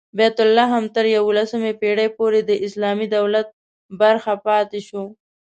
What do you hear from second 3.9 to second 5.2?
برخه پاتې شو.